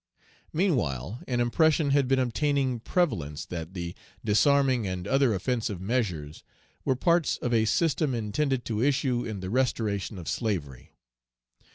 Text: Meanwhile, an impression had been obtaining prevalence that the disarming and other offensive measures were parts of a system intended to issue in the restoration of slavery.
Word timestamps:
Meanwhile, 0.51 1.21
an 1.27 1.39
impression 1.39 1.91
had 1.91 2.07
been 2.07 2.17
obtaining 2.17 2.79
prevalence 2.79 3.45
that 3.45 3.75
the 3.75 3.93
disarming 4.25 4.87
and 4.87 5.07
other 5.07 5.35
offensive 5.35 5.79
measures 5.79 6.43
were 6.83 6.95
parts 6.95 7.37
of 7.37 7.53
a 7.53 7.65
system 7.65 8.15
intended 8.15 8.65
to 8.65 8.81
issue 8.81 9.23
in 9.23 9.41
the 9.41 9.51
restoration 9.51 10.17
of 10.17 10.27
slavery. 10.27 10.93